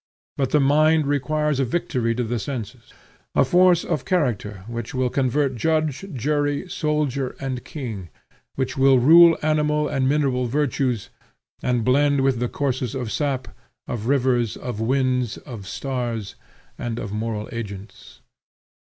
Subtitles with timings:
[0.35, 2.91] But the mind requires a victory to the senses;
[3.35, 8.09] a force of character which will convert judge, jury, soldier, and king;
[8.55, 11.11] which will rule animal and mineral virtues,
[11.61, 13.49] and blend with the courses of sap,
[13.87, 16.33] of rivers, of winds, of stars,
[16.79, 18.21] and of moral agents.